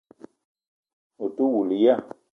Ou 1.21 1.29
te 1.35 1.43
woul 1.51 1.69
ya? 1.83 1.95